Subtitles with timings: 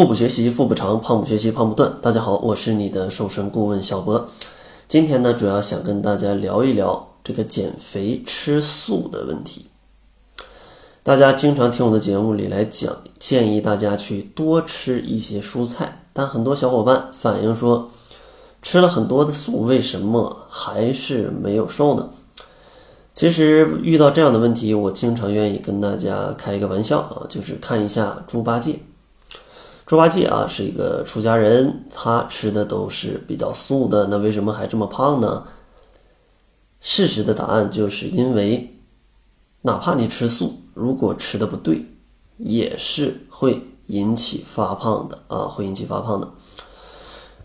[0.00, 1.92] 腹部学习腹部长，胖不学习胖不断。
[2.00, 4.30] 大家好，我是你的瘦身顾问小博。
[4.88, 9.66] 今天呢，主要想跟大家聊一聊这个减肥吃素的问题。
[11.02, 17.90] 大家经常听我的节目里来讲，建议大家去多吃一些蔬菜，但很多小伙伴反映说，
[18.62, 22.08] 吃了很多的素，为什么还是没有瘦呢？
[23.12, 28.76] 其实遇到这样的问题，我经常愿意跟大家开一个玩笑啊，就是看一下猪八戒。
[29.90, 35.44] 猪八戒啊是一个出家人，他吃的都是比较素的，那为什么还这么胖呢？
[36.80, 38.72] 事实的答案就是因为，
[39.62, 41.84] 哪怕你吃素，如果吃的不对，
[42.36, 46.28] 也是会引起发胖的啊，会引起发胖的。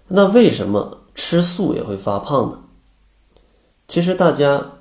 [0.10, 2.60] 那为什么吃素也会发胖呢？
[3.88, 4.74] 其实大家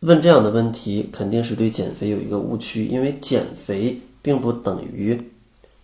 [0.00, 5.30] 问这样的问题，肯定是对减肥有一个误区，因为减肥并不等于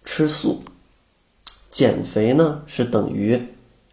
[0.03, 0.63] 吃素。
[1.71, 3.41] 减肥呢是等于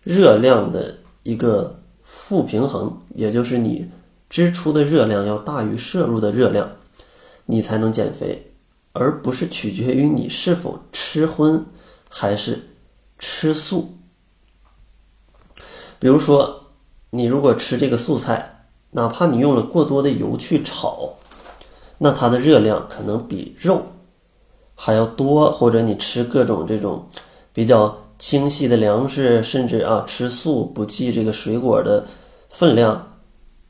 [0.04, 3.88] 热量的一个负平衡，也就是你
[4.29, 6.71] 支出的热量要大于摄入的热量，
[7.46, 8.51] 你才能减肥，
[8.93, 11.66] 而不是取决于你是否吃荤
[12.10, 12.70] 还是
[13.20, 13.96] 吃素。
[15.99, 16.63] 比如说，
[17.12, 21.13] 你如果吃这个素菜，哪怕你用了过多的油去炒，
[21.99, 23.84] 那它的热量可能比肉
[24.73, 27.07] 还要多，或者你吃各种这种。
[27.58, 32.05] 比较精细的粮食，甚至啊吃素不计这个水果的
[32.52, 33.13] 分量，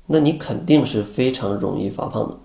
[0.08, 2.36] 那你肯定是非常容易发胖的。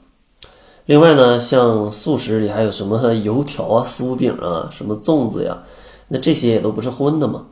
[0.87, 5.65] 另外呢，像素食里还有什么 油条啊、酥饼啊、什么粽子呀，
[6.07, 7.47] 那这些也都不是荤的嘛。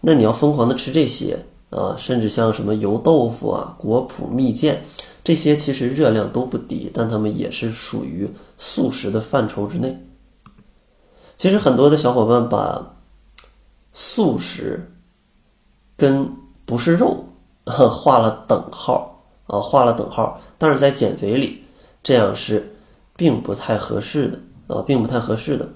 [0.00, 4.78] 那你要疯狂的吃这些啊，甚至像什么油豆腐啊、果脯、蜜饯，
[5.22, 10.06] 这些其实热量都不低，但它们也是属于素食的范畴之内。
[11.36, 12.94] 其实很多的小伙伴把
[14.02, 14.90] 素食
[15.94, 16.32] 跟
[16.64, 17.22] 不是肉
[17.66, 20.40] 画了等号啊，画了等号。
[20.56, 21.62] 但是在减肥里，
[22.02, 22.76] 这样是
[23.14, 25.68] 并不太合适的啊，并不太合适的。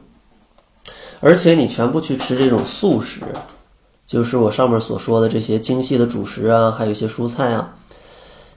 [1.21, 3.21] 而且你全部去吃这种素食，
[4.07, 7.77] 就是我上面所说的这些精细的主食啊，还有一些蔬菜啊，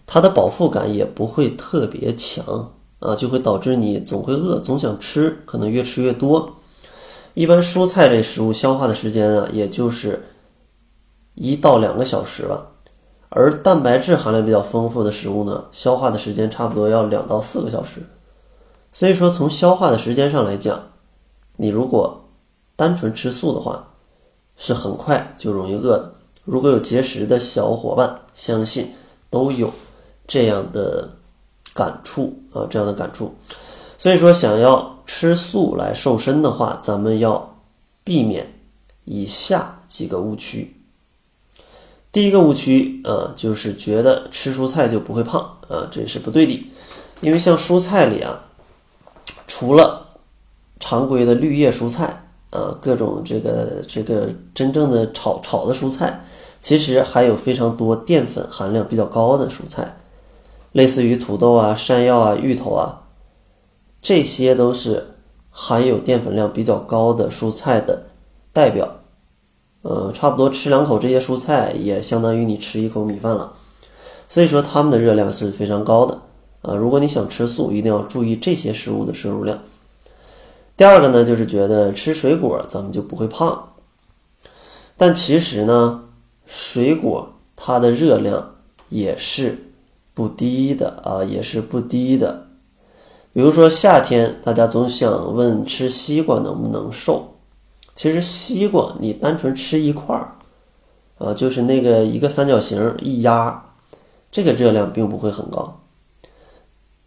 [0.06, 6.56] 它的饱腹感也不会特别强啊，就会导致你总会饿，总想吃，可能越吃越多。
[7.38, 10.28] 一般蔬菜类食物消化的时间啊，也就是
[11.36, 12.66] 一到两个小时吧，
[13.30, 18.02] 而蛋白质含量比较丰富的食物呢，消化的时间差不多要两到四个小时。
[18.92, 20.82] 所以说，从消化的时间上来讲，
[21.58, 22.26] 你如果
[22.76, 23.88] 单纯吃素的话，
[24.58, 26.12] 是很快就容易饿的。
[26.44, 28.96] 如果有节食的小伙伴，相信
[29.30, 29.72] 都有
[30.26, 31.08] 这样的
[31.76, 33.36] 感触啊，这样的感触。
[34.00, 34.97] 所以说，想要。
[35.20, 37.56] 吃素来瘦身的话，咱们要
[38.04, 38.54] 避免
[39.04, 40.76] 以下几个误区。
[42.12, 46.72] 第一个误区，呃，就是觉得吃蔬菜就不会胖，啊，这是不对的。
[47.22, 48.42] 因为像蔬菜里啊，
[49.48, 50.06] 除了
[50.80, 56.24] 常规的绿叶蔬菜，啊，各种这个这个真正的炒炒的蔬菜，
[56.62, 59.98] 其实还有非常多淀粉含量比较高的蔬菜，
[60.74, 63.02] 类似于土豆啊、山药啊、芋头啊。
[64.02, 65.08] 这些都是
[65.50, 68.04] 含有淀粉量比较高的蔬菜的
[68.54, 69.00] 代表，
[69.82, 73.54] 呃，差不多吃两口这些蔬菜也相当于你吃一口米饭了，
[74.30, 76.22] 所以说它们的热量是非常高的
[76.62, 76.76] 啊。
[76.76, 79.60] 如果你想吃素，一定要注意这些食物的摄入量。
[80.78, 83.70] 第二个呢，就是觉得吃水果咱们就不会胖，
[84.96, 86.04] 但其实呢，
[86.46, 88.56] 水果它的热量
[88.90, 89.58] 也是
[90.14, 92.47] 不低的啊，也是不低的。
[93.38, 97.36] 比如说夏天，大家总想问吃西瓜能不能瘦？
[97.94, 100.34] 其实西瓜你单纯吃一块儿，
[101.20, 103.64] 啊，就是那个一个三角形一压，
[104.32, 105.82] 这个热量并不会很高。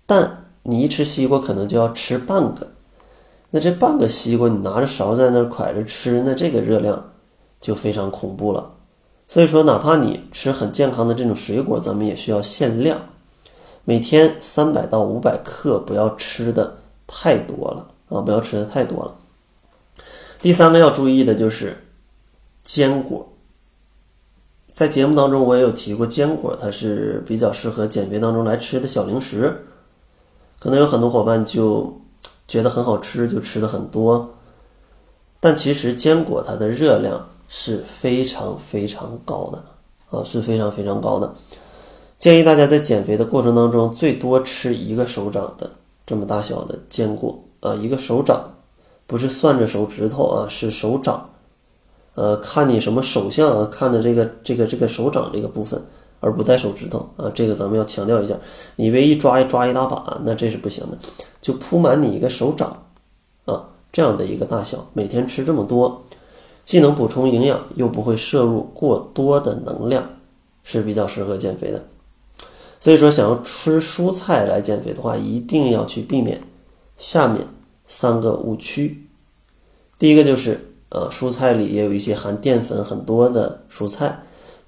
[0.07, 2.69] 但你一吃西瓜可能就要吃半个，
[3.51, 7.11] 那这半个西瓜你拿着勺在那蒯着吃，那这个热量
[7.61, 8.71] 就非常恐怖了。
[9.27, 13.01] 所以说，哪怕你吃很健康的这种水果，咱们也需要限量。
[13.85, 18.21] 每天三百到五百克，不要吃的太多了啊！
[18.21, 19.15] 不要吃的太多了。
[20.39, 21.77] 第三个要注意的就是
[22.63, 23.27] 坚果。
[24.71, 29.65] 在节目当中我也有提过，坚果它是比较适合减肥当中来吃的小零食。
[30.59, 32.01] 可能有很多伙伴就
[32.47, 34.35] 觉得很好吃，就吃的很多。
[35.41, 41.35] 但其实坚果它的热量是非常非常高的啊，是非常非常高的。
[42.21, 45.71] 建议大家在减肥的过程当中，最多吃一个手掌的
[46.07, 48.53] 这么大小的坚果啊，一个手掌，
[49.07, 51.31] 不是算着手指头啊，是手掌
[52.17, 55.83] 呃，看你什么手相啊，看的这个这个这个手掌这个部分，
[56.21, 58.37] 而不带手指头啊，这个咱们要强调一下。
[58.77, 60.99] 你别一抓一抓一大把，那这是不行的。
[61.41, 62.85] 就铺满你一个手掌
[63.47, 66.03] 啊这样的一个大小，每天吃这么多，
[66.67, 70.05] 既能补充营养，又不会摄入过多的能量，
[70.63, 71.83] 是比较适合减肥的。
[72.81, 76.41] 所以说，想要吃蔬菜来减肥的话，一定要去避免
[76.99, 77.47] 下面
[77.87, 79.07] 三个误区。
[79.99, 80.67] 第一个就是。
[80.93, 84.19] 呃，蔬菜里也有一些含淀粉很多的蔬菜，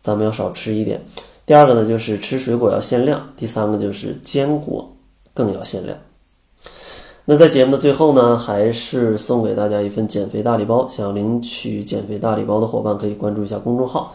[0.00, 1.04] 咱们要少吃一点。
[1.44, 3.28] 第二个呢，就是吃水果要限量。
[3.36, 4.88] 第三个就是坚果
[5.34, 5.98] 更要限量。
[7.24, 10.88] 那在节目的最后呢，还是送给大家一份减肥大礼包。
[10.88, 14.14] 想要领取减肥大礼包的伙伴，可以关注一下公众号。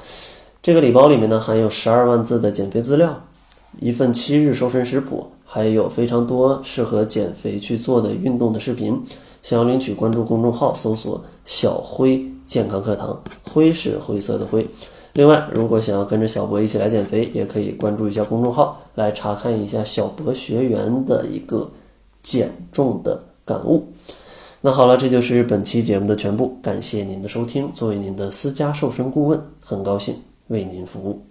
[0.64, 3.22] 这个礼包里面呢，含有十二万字的减肥资料，
[3.80, 9.02] 一份七日瘦身食谱，还有非常多适合减肥去做的运动的视频。
[9.44, 14.68] 想要领取，关注公众号，搜索“小辉健康课堂”，灰是灰色的灰。
[15.14, 21.70] 另外，如果想要跟着小博一起来减肥，也可以关注一下公众号，来查看一下小博学员的一个
[22.22, 23.88] 减重的感悟。
[24.62, 27.72] 那好了，这就是本期节目的全部，感谢您的收听。
[27.72, 30.16] 作为您的私家瘦身顾问，很高兴
[30.48, 31.28] 为您服务。